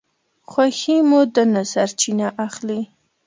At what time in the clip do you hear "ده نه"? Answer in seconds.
1.33-1.61